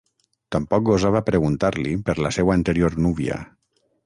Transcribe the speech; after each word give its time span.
Tampoc 0.55 0.87
gosava 0.87 1.21
preguntar-li 1.27 1.93
per 2.09 2.17
la 2.27 2.33
seua 2.39 2.57
anterior 2.61 2.99
núvia. 3.09 3.39